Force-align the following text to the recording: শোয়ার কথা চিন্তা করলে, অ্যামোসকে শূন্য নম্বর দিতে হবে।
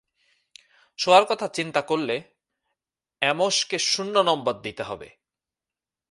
শোয়ার 0.99 1.25
কথা 1.25 1.47
চিন্তা 1.47 1.81
করলে, 1.81 2.15
অ্যামোসকে 3.21 3.77
শূন্য 3.79 4.15
নম্বর 4.19 4.53
দিতে 4.61 4.83
হবে। 4.83 5.09